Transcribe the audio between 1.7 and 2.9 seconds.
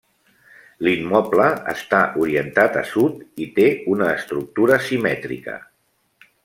està orientat a